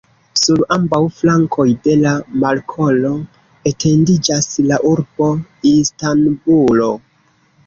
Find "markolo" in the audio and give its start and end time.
2.43-3.11